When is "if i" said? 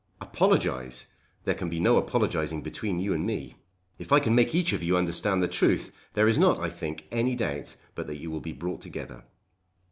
3.99-4.19